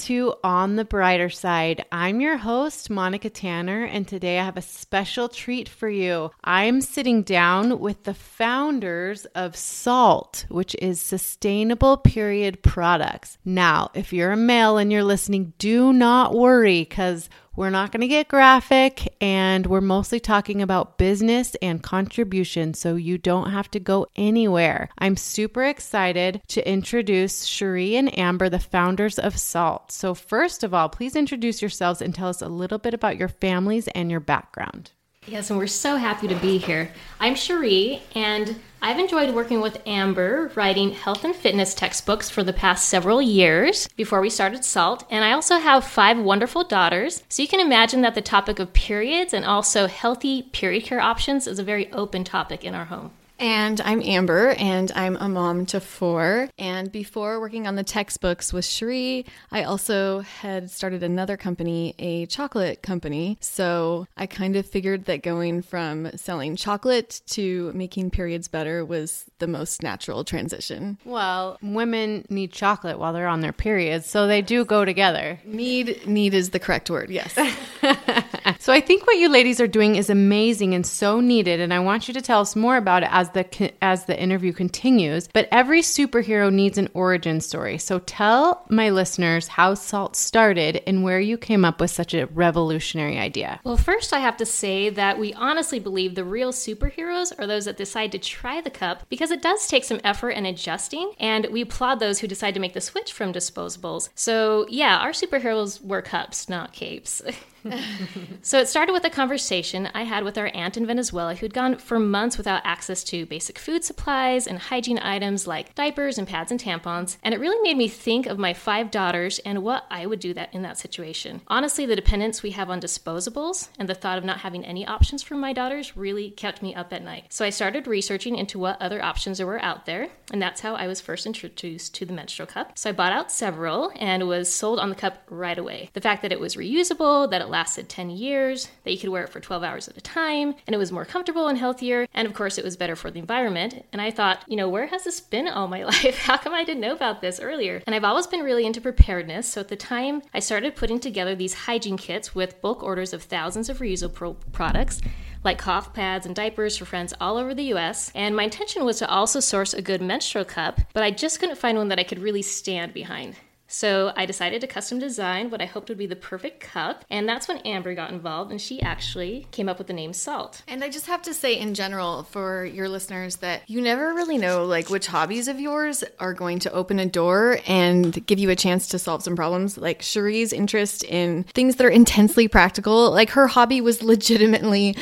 [0.00, 1.84] to On the Brighter Side.
[1.92, 6.30] I'm your host, Monica Tanner, and today I have a special treat for you.
[6.42, 13.36] I'm sitting down with the founders of Saalt, which is Sustainable Period Products.
[13.44, 18.00] Now, if you're a male and you're listening, do not worry because we're not going
[18.00, 23.70] to get graphic, and we're mostly talking about business and contribution, so you don't have
[23.72, 24.88] to go anywhere.
[24.98, 29.90] I'm super excited to introduce Cherie and Amber, the founders of Saalt.
[29.90, 33.28] So, first of all, please introduce yourselves and tell us a little bit about your
[33.28, 34.92] families and your background.
[35.26, 36.92] Yes, and we're so happy to be here.
[37.18, 42.54] I'm Cherie, and I've enjoyed working with Amber writing health and fitness textbooks for the
[42.54, 45.04] past several years before we started Saalt.
[45.10, 47.22] And I also have five wonderful daughters.
[47.28, 51.46] So you can imagine that the topic of periods and also healthy period care options
[51.46, 53.10] is a very open topic in our home.
[53.40, 56.50] And I'm Amber, and I'm a mom to four.
[56.58, 62.26] And before working on the textbooks with Cherie, I also had started another company, a
[62.26, 63.38] chocolate company.
[63.40, 69.24] So I kind of figured that going from selling chocolate to making periods better was
[69.38, 70.98] the most natural transition.
[71.06, 75.40] Well, women need chocolate while they're on their periods, so they do go together.
[75.46, 77.08] Need need is the correct word.
[77.08, 77.34] Yes.
[78.60, 81.78] so I think what you ladies are doing is amazing and so needed, and I
[81.80, 85.28] want you to tell us more about it as the as the interview continues.
[85.32, 87.78] But every superhero needs an origin story.
[87.78, 92.26] So tell my listeners how Saalt started and where you came up with such a
[92.26, 93.60] revolutionary idea.
[93.64, 97.64] Well, first I have to say that we honestly believe the real superheroes are those
[97.64, 101.46] that decide to try the cup because it does take some effort and adjusting, and
[101.50, 104.10] we applaud those who decide to make the switch from disposables.
[104.14, 107.22] So, yeah, our superheroes wear cups, not capes.
[108.42, 111.76] so it started with a conversation I had with our aunt in Venezuela who'd gone
[111.76, 116.50] for months without access to basic food supplies and hygiene items like diapers and pads
[116.50, 120.06] and tampons, and it really made me think of my five daughters and what I
[120.06, 121.42] would do that in that situation.
[121.48, 125.22] Honestly, the dependence we have on disposables and the thought of not having any options
[125.22, 127.26] for my daughters really kept me up at night.
[127.28, 130.74] So I started researching into what other options there were out there, and that's how
[130.74, 132.78] I was first introduced to the menstrual cup.
[132.78, 135.90] So I bought out several and was sold on the cup right away.
[135.92, 139.24] The fact that it was reusable, that it lasted 10 years, that you could wear
[139.24, 142.26] it for 12 hours at a time, and it was more comfortable and healthier, and
[142.26, 143.84] of course, it was better for the environment.
[143.92, 146.18] And I thought, you know, where has this been all my life?
[146.18, 147.82] How come I didn't know about this earlier?
[147.86, 151.34] And I've always been really into preparedness, so at the time, I started putting together
[151.34, 155.00] these hygiene kits with bulk orders of thousands of reusable products
[155.44, 158.12] like cough pads and diapers for friends all over the US.
[158.14, 161.58] And my intention was to also source a good menstrual cup, but I just couldn't
[161.58, 163.36] find one that I could really stand behind.
[163.72, 167.28] So I decided to custom design what I hoped would be the perfect cup, and
[167.28, 170.62] that's when Amber got involved, and she actually came up with the name Saalt.
[170.66, 174.38] And I just have to say, in general, for your listeners, that you never really
[174.38, 178.50] know like which hobbies of yours are going to open a door and give you
[178.50, 179.78] a chance to solve some problems.
[179.78, 184.96] Like Cherie's interest in things that are intensely practical, like her hobby was legitimately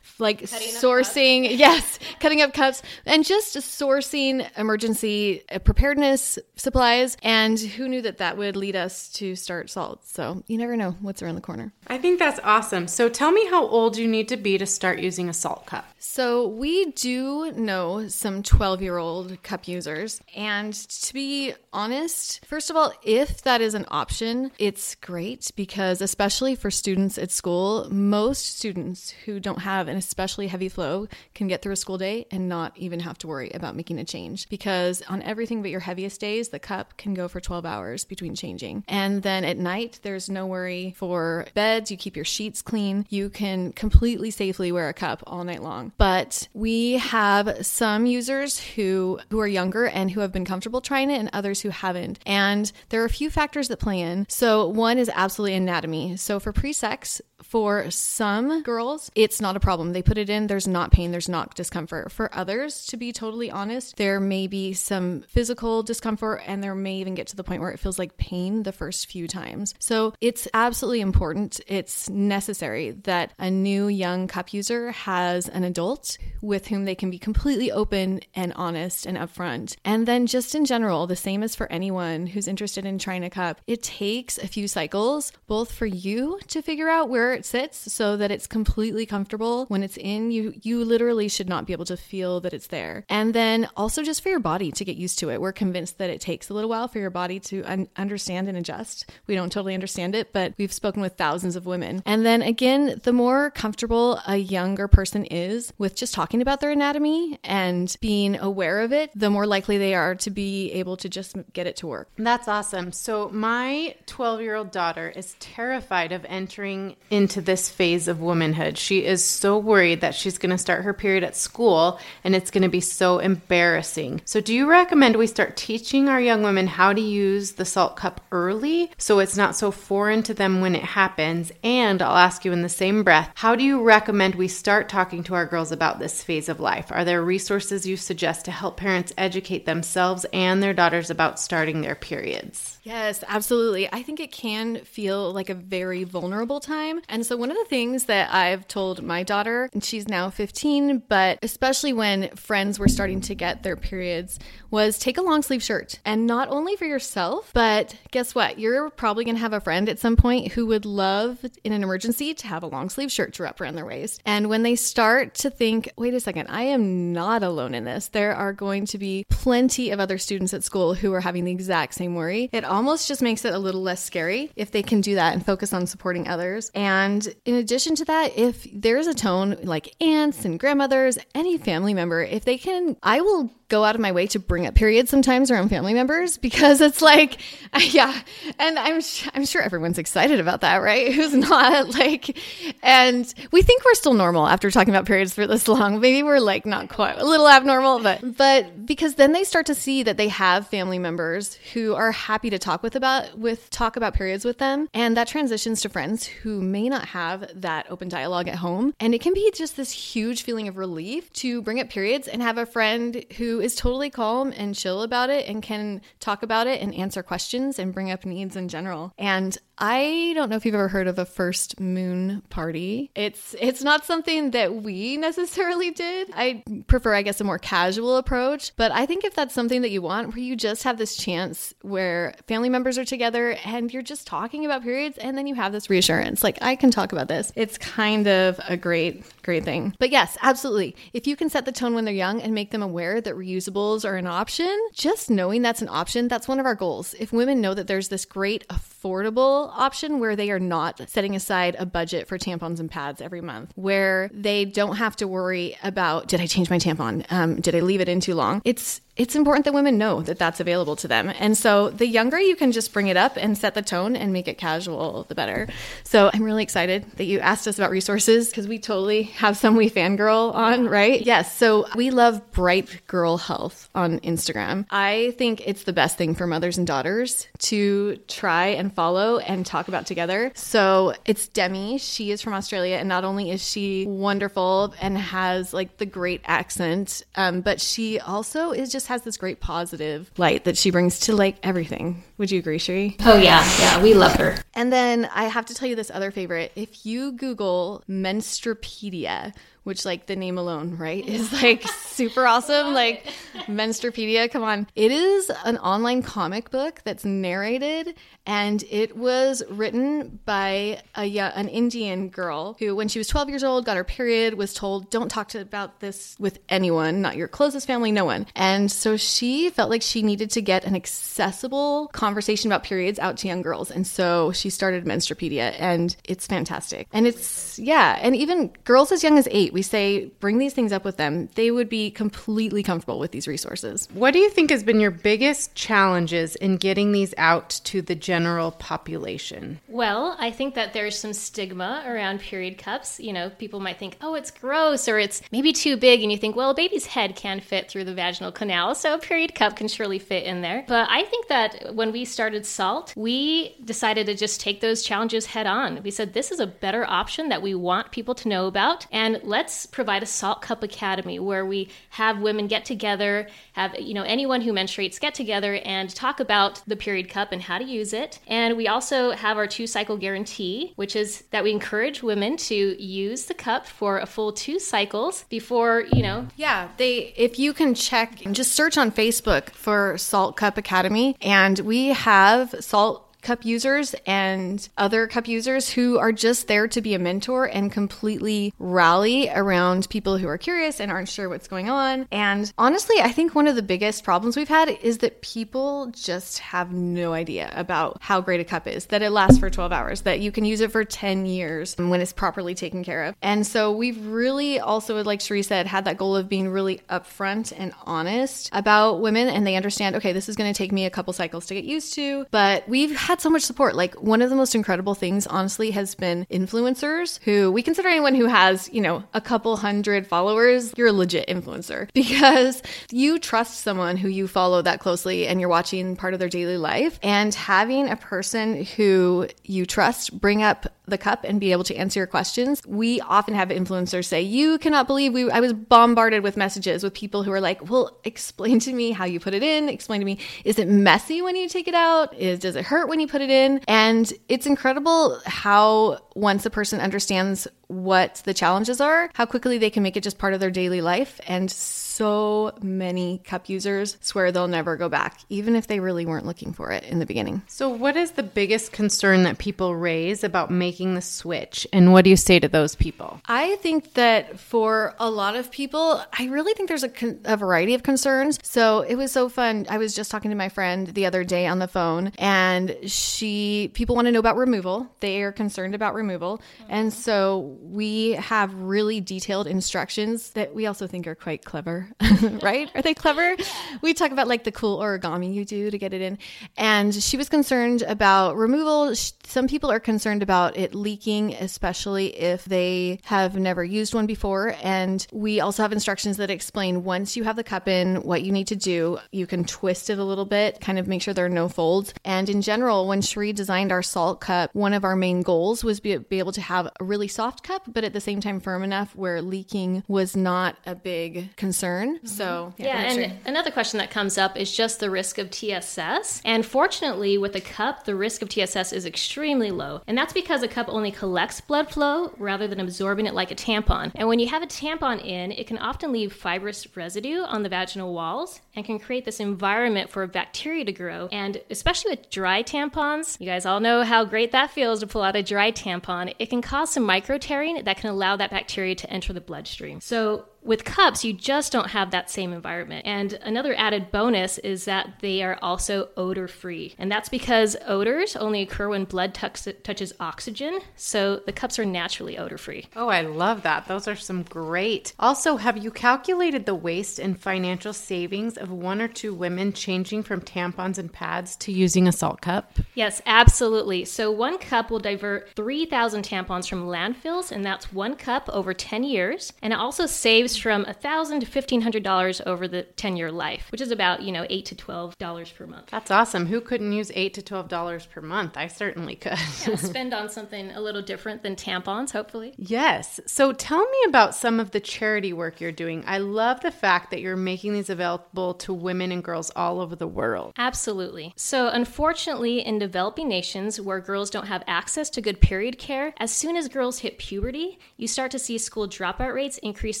[0.18, 7.88] like sourcing yes cutting up cups and just sourcing emergency uh, preparedness supplies and who
[7.88, 11.34] knew that that would lead us to start Saalt so you never know what's around
[11.34, 11.72] the corner.
[11.86, 12.88] I think that's awesome.
[12.88, 15.86] So tell me how old you need to be to start using a Saalt cup.
[15.98, 20.20] So we do know some 12 year old cup users.
[20.36, 26.00] And to be honest first of all if that is an option it's great because
[26.00, 31.48] especially for students at school most students who don't have an especially heavy flow, can
[31.48, 34.48] get through a school day and not even have to worry about making a change.
[34.48, 38.34] Because on everything but your heaviest days, the cup can go for 12 hours between
[38.36, 38.84] changing.
[38.86, 41.90] And then at night, there's no worry for beds.
[41.90, 43.06] You keep your sheets clean.
[43.08, 45.92] You can completely safely wear a cup all night long.
[45.98, 51.10] But we have some users who who are younger and who have been comfortable trying
[51.10, 52.18] it and others who haven't.
[52.26, 54.26] And there are a few factors that play in.
[54.28, 56.16] So one is absolutely anatomy.
[56.16, 59.92] So for pre-sex, for some girls, it's not a problem.
[59.92, 62.10] They put it in, there's not pain, there's not discomfort.
[62.10, 66.96] For others, to be totally honest, there may be some physical discomfort and there may
[66.96, 69.74] even get to the point where it feels like pain the first few times.
[69.78, 76.18] So it's absolutely important, it's necessary that a new young cup user has an adult
[76.40, 79.76] with whom they can be completely open and honest and upfront.
[79.84, 83.30] And then, just in general, the same as for anyone who's interested in trying a
[83.30, 87.92] cup, it takes a few cycles both for you to figure out where it sits
[87.92, 91.84] so that it's completely comfortable when it's in you you literally should not be able
[91.84, 95.18] to feel that it's there and then also just for your body to get used
[95.18, 97.62] to it we're convinced that it takes a little while for your body to
[97.96, 99.10] un- understand and adjust.
[99.26, 102.02] We don't totally understand it, but we've spoken with thousands of women.
[102.06, 106.70] And then again, the more comfortable a younger person is with just talking about their
[106.70, 111.08] anatomy and being aware of it, the more likely they are to be able to
[111.08, 112.08] just get it to work.
[112.16, 112.92] That's awesome.
[112.92, 118.78] So, my 12 year old daughter is terrified of entering into this phase of womanhood.
[118.78, 122.50] She is so worried that she's going to start her period at school and it's
[122.50, 124.22] going to be so embarrassing.
[124.24, 127.96] So, do you recommend we start teaching our young women how to use the Saalt
[127.96, 131.50] cup early so it's not so foreign to them when it happens?
[131.64, 135.24] And I'll ask you in the same breath, how do you recommend we start talking
[135.24, 136.92] to our girls about this phase of life?
[136.92, 141.80] Are there resources you suggest to help parents educate themselves and their daughters about starting
[141.80, 142.73] their periods?
[142.84, 143.90] Yes, absolutely.
[143.90, 147.00] I think it can feel like a very vulnerable time.
[147.08, 151.04] And so, one of the things that I've told my daughter, and she's now 15,
[151.08, 154.38] but especially when friends were starting to get their periods,
[154.70, 155.98] was take a long sleeve shirt.
[156.04, 158.58] And not only for yourself, but guess what?
[158.58, 161.82] You're probably going to have a friend at some point who would love, in an
[161.82, 164.20] emergency, to have a long sleeve shirt to wrap around their waist.
[164.26, 168.08] And when they start to think, wait a second, I am not alone in this,
[168.08, 171.52] there are going to be plenty of other students at school who are having the
[171.52, 172.50] exact same worry.
[172.52, 175.46] It almost just makes it a little less scary if they can do that and
[175.46, 176.70] focus on supporting others.
[176.74, 181.94] And in addition to that, if there's a tone like aunts and grandmothers, any family
[181.94, 185.10] member, if they can, I will go out of my way to bring up periods
[185.10, 187.38] sometimes around family members because it's like,
[187.92, 188.16] yeah,
[188.60, 189.00] and I'm
[189.34, 191.12] I'm sure everyone's excited about that, right?
[191.14, 192.38] Who's not like,
[192.84, 196.00] and we think we're still normal after talking about periods for this long.
[196.00, 199.74] Maybe we're like not quite a little abnormal, but but because then they start to
[199.74, 203.96] see that they have family members who are happy to talk with about with talk
[203.96, 208.08] about periods with them, and that transitions to friends who may not have that open
[208.08, 211.80] dialogue at home, and it can be just this huge feeling of relief to bring
[211.80, 215.62] up periods and have a friend who is totally calm and chill about it and
[215.62, 219.12] can talk about it and answer questions and bring up needs in general.
[219.18, 223.10] And I don't know if you've ever heard of a first moon party.
[223.14, 226.30] It's it's not something that we necessarily did.
[226.34, 229.90] I prefer I guess a more casual approach, but I think if that's something that
[229.90, 234.02] you want where you just have this chance where family members are together and you're
[234.02, 237.28] just talking about periods and then you have this reassurance like I can talk about
[237.28, 237.52] this.
[237.56, 239.94] It's kind of a great great thing.
[239.98, 240.94] But yes, absolutely.
[241.12, 244.04] If you can set the tone when they're young and make them aware that reusables
[244.04, 247.14] are an option, just knowing that's an option, that's one of our goals.
[247.18, 251.76] If women know that there's this great affordable option where they are not setting aside
[251.78, 256.28] a budget for tampons and pads every month, where they don't have to worry about
[256.28, 257.24] did I change my tampon?
[257.30, 258.62] Um, did I leave it in too long?
[258.64, 261.32] It's it's important that women know that that's available to them.
[261.38, 264.32] And so the younger you can just bring it up and set the tone and
[264.32, 265.68] make it casual, the better.
[266.02, 269.76] So I'm really excited that you asked us about resources because we totally have some
[269.76, 271.22] we fangirl on, right?
[271.22, 271.56] Yes.
[271.56, 274.86] So we love Bright Girl Health on Instagram.
[274.90, 279.64] I think it's the best thing for mothers and daughters to try and follow and
[279.64, 280.50] talk about together.
[280.56, 281.98] So it's Demi.
[281.98, 282.96] She is from Australia.
[282.96, 288.18] And not only is she wonderful and has like the great accent, um, but she
[288.18, 292.22] also is just has this great positive light that she brings to like everything.
[292.38, 293.16] Would you agree, Cherie?
[293.24, 293.64] Oh, yeah.
[293.78, 294.02] Yeah.
[294.02, 294.56] We love her.
[294.74, 296.72] And then I have to tell you this other favorite.
[296.74, 299.54] If you Google Menstrupedia,
[299.84, 302.92] which like the name alone, right, is like super awesome.
[302.94, 303.26] Like
[303.66, 304.86] Menstrupedia, come on.
[304.94, 308.14] It is an online comic book that's narrated
[308.46, 313.48] and it was written by a yeah, an Indian girl who when she was 12
[313.48, 317.36] years old got her period was told don't talk to, about this with anyone, not
[317.36, 318.46] your closest family, no one.
[318.54, 323.36] And so she felt like she needed to get an accessible conversation about periods out
[323.38, 323.90] to young girls.
[323.90, 327.08] And so she started Menstrupedia and it's fantastic.
[327.12, 330.92] And it's yeah, and even girls as young as 8 we say bring these things
[330.92, 334.08] up with them, they would be completely comfortable with these resources.
[334.14, 338.14] What do you think has been your biggest challenges in getting these out to the
[338.14, 339.80] general population?
[339.88, 343.18] Well, I think that there's some stigma around period cups.
[343.18, 346.22] You know, people might think, oh, it's gross or it's maybe too big.
[346.22, 349.18] And you think, well, a baby's head can fit through the vaginal canal, so a
[349.18, 350.84] period cup can surely fit in there.
[350.86, 355.46] But I think that when we started Saalt, we decided to just take those challenges
[355.46, 356.00] head on.
[356.04, 359.06] We said, this is a better option that we want people to know about.
[359.10, 363.98] And let's let's provide a Saalt Cup Academy where we have women get together, have
[363.98, 367.78] you know anyone who menstruates get together and talk about the period cup and how
[367.78, 368.40] to use it.
[368.46, 373.02] And we also have our two cycle guarantee, which is that we encourage women to
[373.02, 376.46] use the cup for a full two cycles before, you know.
[376.56, 381.78] Yeah, they if you can check just search on Facebook for Saalt Cup Academy and
[381.78, 387.14] we have Saalt cup users and other cup users who are just there to be
[387.14, 391.88] a mentor and completely rally around people who are curious and aren't sure what's going
[391.88, 392.26] on.
[392.32, 396.58] And honestly, I think one of the biggest problems we've had is that people just
[396.58, 400.22] have no idea about how great a cup is, that it lasts for 12 hours,
[400.22, 403.34] that you can use it for 10 years when it's properly taken care of.
[403.42, 407.72] And so we've really also, like Cherie said, had that goal of being really upfront
[407.76, 411.10] and honest about women and they understand, okay, this is going to take me a
[411.10, 412.46] couple cycles to get used to.
[412.50, 413.94] But we've had so much support.
[413.94, 418.34] Like one of the most incredible things, honestly, has been influencers who we consider anyone
[418.34, 423.80] who has, you know, a couple hundred followers, you're a legit influencer because you trust
[423.80, 427.18] someone who you follow that closely and you're watching part of their daily life.
[427.22, 431.94] And having a person who you trust bring up the cup and be able to
[431.94, 432.80] answer your questions.
[432.86, 437.12] We often have influencers say, "You cannot believe we I was bombarded with messages with
[437.14, 439.88] people who are like, "Well, explain to me how you put it in.
[439.88, 442.34] Explain to me is it messy when you take it out?
[442.34, 446.70] Is does it hurt when you put it in?" And it's incredible how once a
[446.70, 450.60] person understands what the challenges are, how quickly they can make it just part of
[450.60, 455.86] their daily life and so many cup users swear they'll never go back, even if
[455.86, 457.62] they really weren't looking for it in the beginning.
[457.66, 461.86] So, what is the biggest concern that people raise about making the switch?
[461.92, 463.40] And what do you say to those people?
[463.46, 467.56] I think that for a lot of people, I really think there's a, con- a
[467.56, 468.58] variety of concerns.
[468.62, 469.86] So, it was so fun.
[469.88, 473.90] I was just talking to my friend the other day on the phone, and she,
[473.94, 475.10] people want to know about removal.
[475.20, 476.23] They are concerned about removal.
[476.24, 481.64] Removal oh, and so, we have really detailed instructions that we also think are quite
[481.64, 482.08] clever
[482.62, 482.90] right?
[482.94, 483.56] Are they clever?
[484.02, 486.38] We talk about like the cool origami you do to get it in.
[486.76, 489.14] And she was concerned about removal.
[489.14, 494.76] Some people are concerned about it leaking, especially if they have never used one before.
[494.82, 498.52] And we also have instructions that explain once you have the cup in, what you
[498.52, 499.18] need to do.
[499.32, 502.12] You can twist it a little bit, kind of make sure there are no folds.
[502.24, 506.00] And in general, when Cherie designed our Saalt cup, one of our main goals was
[506.00, 508.82] be, be able to have a really soft cup, but at the same time firm
[508.82, 512.16] enough where leaking was not a big concern.
[512.16, 512.26] Mm-hmm.
[512.26, 516.42] So, yeah, yeah and another question that comes up is just the risk of TSS.
[516.44, 520.02] And fortunately, with a cup, the risk of TSS is extremely low.
[520.06, 523.54] And that's because a cup only collects blood flow rather than absorbing it like a
[523.54, 524.12] tampon.
[524.14, 527.68] And when you have a tampon in, it can often leave fibrous residue on the
[527.68, 531.28] vaginal walls and can create this environment for bacteria to grow.
[531.32, 535.22] And especially with dry tampons, you guys all know how great that feels to pull
[535.22, 536.03] out a dry tampon.
[536.38, 540.00] It can cause some micro tearing that can allow that bacteria to enter the bloodstream.
[540.00, 543.06] So with cups, you just don't have that same environment.
[543.06, 546.94] And another added bonus is that they are also odor free.
[546.98, 550.80] And that's because odors only occur when blood touches oxygen.
[550.96, 552.86] So the cups are naturally odor free.
[552.96, 553.86] Oh, I love that.
[553.86, 555.12] Those are some great.
[555.18, 560.22] Also, have you calculated the waste and financial savings of one or two women changing
[560.22, 562.78] from tampons and pads to using a Saalt cup?
[562.94, 564.06] Yes, absolutely.
[564.06, 569.04] So one cup will divert 3,000 tampons from landfills, and that's one cup over 10
[569.04, 569.52] years.
[569.60, 573.90] And it also saves from 1,000 to $1,500 over the 10 year life, which is
[573.90, 575.90] about, you know, 8 to $12 per month.
[575.90, 576.46] That's awesome.
[576.46, 578.56] Who couldn't use 8 to $12 per month?
[578.56, 579.32] I certainly could.
[579.66, 582.54] yeah, spend on something a little different than tampons, hopefully.
[582.56, 583.20] Yes.
[583.26, 586.04] So tell me about some of the charity work you're doing.
[586.06, 589.96] I love the fact that you're making these available to women and girls all over
[589.96, 590.52] the world.
[590.56, 591.32] Absolutely.
[591.36, 596.30] So, unfortunately, in developing nations where girls don't have access to good period care, as
[596.30, 600.00] soon as girls hit puberty, you start to see school dropout rates increase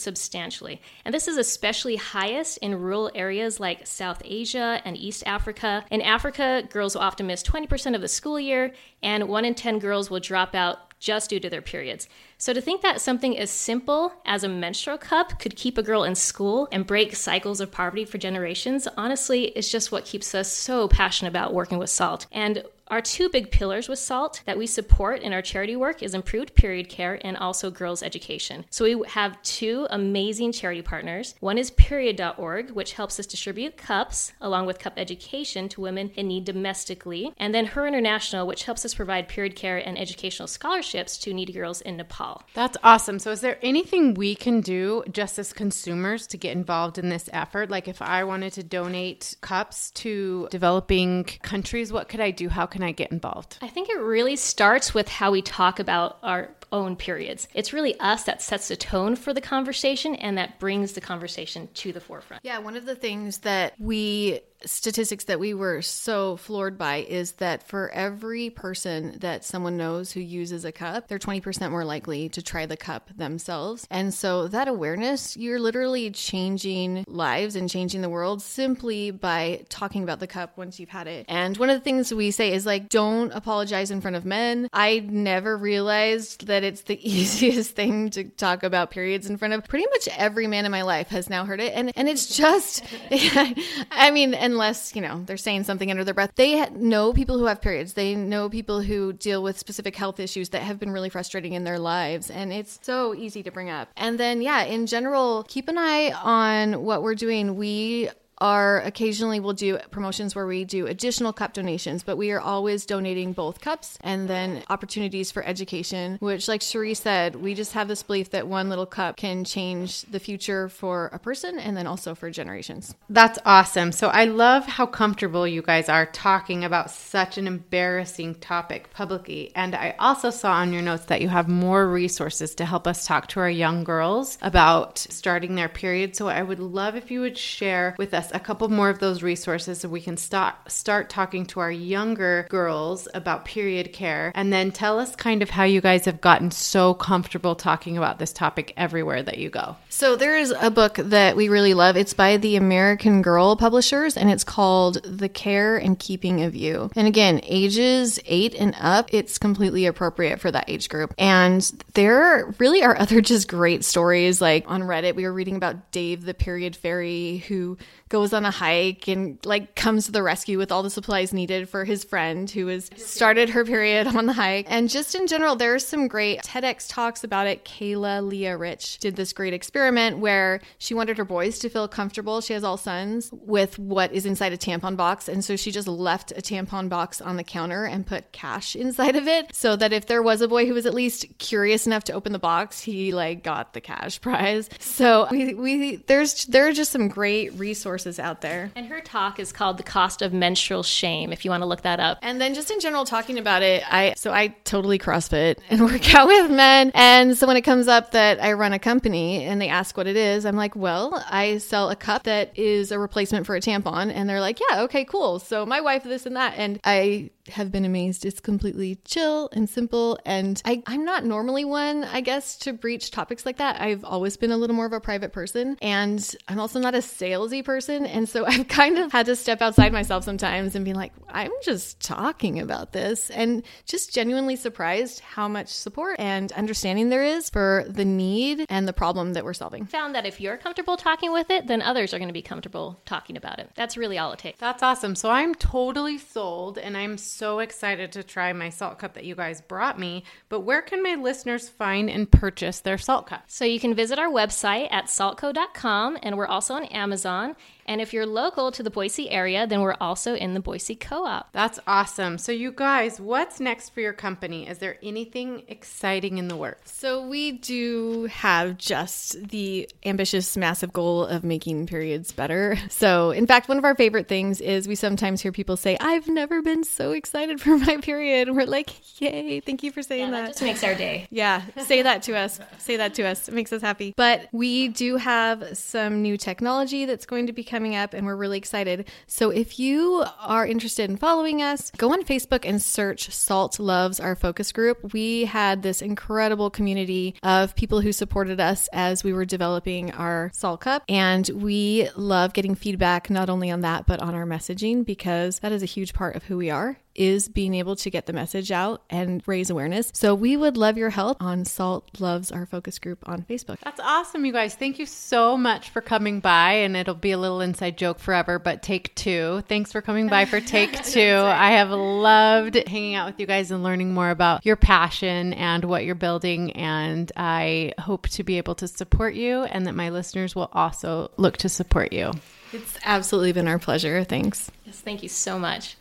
[0.00, 0.80] substantially substantially.
[1.04, 5.84] And this is especially highest in rural areas like South Asia and East Africa.
[5.90, 8.72] In Africa, girls will often miss 20% of the school year,
[9.02, 12.08] and 1 in 10 girls will drop out just due to their periods.
[12.38, 16.04] So to think that something as simple as a menstrual cup could keep a girl
[16.04, 20.50] in school and break cycles of poverty for generations, honestly, is just what keeps us
[20.50, 22.26] so passionate about working with Saalt.
[22.32, 26.14] And our two big pillars with Saalt that we support in our charity work is
[26.14, 28.64] improved period care and also girls' education.
[28.70, 31.34] So we have two amazing charity partners.
[31.40, 36.28] One is period.org, which helps us distribute cups along with cup education to women in
[36.28, 41.18] need domestically, and then Her International, which helps us provide period care and educational scholarships
[41.18, 42.44] to needy girls in Nepal.
[42.54, 43.18] That's awesome.
[43.18, 47.28] So is there anything we can do just as consumers to get involved in this
[47.32, 47.70] effort?
[47.70, 52.48] Like if I wanted to donate cups to developing countries, what could I do?
[52.50, 53.58] How can I get involved?
[53.62, 57.48] I think it really starts with how we talk about our own periods.
[57.54, 61.68] It's really us that sets the tone for the conversation and that brings the conversation
[61.74, 62.44] to the forefront.
[62.44, 67.32] Yeah, one of the things that we statistics that we were so floored by is
[67.32, 72.28] that for every person that someone knows who uses a cup, they're 20% more likely
[72.30, 73.86] to try the cup themselves.
[73.90, 80.02] And so that awareness, you're literally changing lives and changing the world simply by talking
[80.02, 81.26] about the cup once you've had it.
[81.28, 84.68] And one of the things we say is like, don't apologize in front of men.
[84.72, 89.64] I never realized that it's the easiest thing to talk about periods in front of
[89.64, 91.72] pretty much every man in my life has now heard it.
[91.74, 96.32] And, and it's just, I mean, unless, you know, they're saying something under their breath.
[96.34, 97.92] They know people who have periods.
[97.92, 101.64] They know people who deal with specific health issues that have been really frustrating in
[101.64, 102.30] their lives.
[102.30, 103.90] And it's so easy to bring up.
[103.96, 107.56] And then, yeah, in general, keep an eye on what we're doing.
[107.56, 112.40] We are occasionally we'll do promotions where we do additional cup donations, but we are
[112.40, 117.72] always donating both cups and then opportunities for education, which, like Cherie said, we just
[117.72, 121.76] have this belief that one little cup can change the future for a person and
[121.76, 122.94] then also for generations.
[123.08, 123.92] That's awesome.
[123.92, 129.52] So I love how comfortable you guys are talking about such an embarrassing topic publicly.
[129.54, 133.06] And I also saw on your notes that you have more resources to help us
[133.06, 136.16] talk to our young girls about starting their period.
[136.16, 139.22] So I would love if you would share with us a couple more of those
[139.22, 144.52] resources so we can start start talking to our younger girls about period care and
[144.52, 148.32] then tell us kind of how you guys have gotten so comfortable talking about this
[148.32, 149.76] topic everywhere that you go.
[149.88, 151.96] So there is a book that we really love.
[151.96, 156.90] It's by the American Girl publishers and it's called The Care and Keeping of You.
[156.96, 161.14] And again, ages 8 and up, it's completely appropriate for that age group.
[161.18, 161.62] And
[161.94, 166.24] there really are other just great stories like on Reddit we were reading about Dave
[166.24, 167.78] the period fairy who
[168.14, 171.68] goes on a hike and like comes to the rescue with all the supplies needed
[171.68, 174.66] for his friend who has started her period on the hike.
[174.68, 177.64] And just in general, there's some great TEDx talks about it.
[177.64, 182.40] Kayla Leah Rich did this great experiment where she wanted her boys to feel comfortable.
[182.40, 185.28] She has all sons with what is inside a tampon box.
[185.28, 189.16] And so she just left a tampon box on the counter and put cash inside
[189.16, 192.04] of it so that if there was a boy who was at least curious enough
[192.04, 194.70] to open the box, he like got the cash prize.
[194.78, 198.70] So we, we there's there are just some great resources resources out there.
[198.74, 201.82] And her talk is called The Cost of Menstrual Shame, if you want to look
[201.82, 202.18] that up.
[202.22, 206.14] And then just in general, talking about it, I so I totally CrossFit and work
[206.14, 206.90] out with men.
[206.94, 210.06] And so when it comes up that I run a company and they ask what
[210.06, 213.60] it is, I'm like, well, I sell a cup that is a replacement for a
[213.60, 214.12] tampon.
[214.12, 215.38] And they're like, yeah, okay, cool.
[215.38, 216.54] So my wife, this and that.
[216.56, 218.24] And I have been amazed.
[218.24, 220.18] It's completely chill and simple.
[220.24, 223.80] And I, I'm not normally one, I guess, to breach topics like that.
[223.80, 225.76] I've always been a little more of a private person.
[225.82, 228.06] And I'm also not a salesy person.
[228.06, 231.52] And so I've kind of had to step outside myself sometimes and be like, I'm
[231.62, 233.30] just talking about this.
[233.30, 238.88] And just genuinely surprised how much support and understanding there is for the need and
[238.88, 239.86] the problem that we're solving.
[239.86, 243.00] Found that if you're comfortable talking with it, then others are going to be comfortable
[243.04, 243.70] talking about it.
[243.74, 244.58] That's really all it takes.
[244.58, 245.14] That's awesome.
[245.14, 249.34] So I'm totally sold and I'm so excited to try my Saalt cup that you
[249.34, 250.24] guys brought me.
[250.48, 253.44] But where can my listeners find and purchase their Saalt cup?
[253.48, 257.56] So you can visit our website at saaltco.com and we're also on Amazon.
[257.86, 261.24] And if you're local to the Boise area, then we're also in the Boise Co
[261.24, 261.50] op.
[261.52, 262.38] That's awesome.
[262.38, 264.66] So, you guys, what's next for your company?
[264.68, 266.92] Is there anything exciting in the works?
[266.92, 272.78] So, we do have just the ambitious, massive goal of making periods better.
[272.94, 276.28] So, in fact, one of our favorite things is we sometimes hear people say, I've
[276.28, 278.50] never been so excited for my period.
[278.50, 280.42] We're like, yay, thank you for saying yeah, that.
[280.42, 281.26] That just makes our day.
[281.34, 282.60] Yeah, say that to us.
[282.78, 283.48] Say that to us.
[283.48, 284.14] It makes us happy.
[284.16, 288.36] But we do have some new technology that's going to be coming up, and we're
[288.36, 289.08] really excited.
[289.26, 294.20] So if you are interested in following us, go on Facebook and search Saalt Loves
[294.20, 295.12] Our Focus Group.
[295.12, 300.50] We had this incredible community of people who supported us as we were developing our
[300.54, 305.04] Saalt Cup, and we love getting feedback not only on that, but on our messaging
[305.04, 308.26] because that is a huge part of who we are is being able to get
[308.26, 310.10] the message out and raise awareness.
[310.14, 313.78] So we would love your help on Saalt Loves Our Focus Group on Facebook.
[313.80, 314.74] That's awesome, you guys.
[314.74, 316.72] Thank you so much for coming by.
[316.72, 319.62] And it'll be a little inside joke forever, but take two.
[319.68, 321.20] Thanks for coming by for take two.
[321.20, 325.84] I have loved hanging out with you guys and learning more about your passion and
[325.84, 326.72] what you're building.
[326.72, 331.30] And I hope to be able to support you and that my listeners will also
[331.36, 332.32] look to support you.
[332.72, 334.24] It's absolutely been our pleasure.
[334.24, 334.70] Thanks.
[334.84, 335.96] Yes, thank you so much.